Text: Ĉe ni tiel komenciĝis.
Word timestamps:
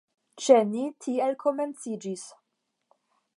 Ĉe 0.45 0.55
ni 0.69 0.85
tiel 1.05 1.37
komenciĝis. 1.45 2.25